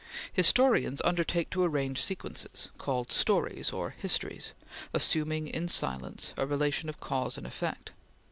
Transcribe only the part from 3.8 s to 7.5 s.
histories assuming in silence a relation of cause and